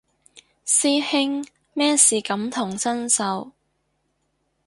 [0.65, 1.45] 師兄
[1.75, 3.51] 咩事感同身受